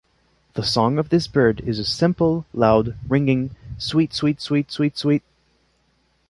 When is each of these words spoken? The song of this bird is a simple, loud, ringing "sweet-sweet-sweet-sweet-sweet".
The 0.55 0.63
song 0.63 0.97
of 0.97 1.09
this 1.09 1.27
bird 1.27 1.59
is 1.59 1.77
a 1.77 1.85
simple, 1.85 2.43
loud, 2.55 2.95
ringing 3.07 3.51
"sweet-sweet-sweet-sweet-sweet". 3.77 5.21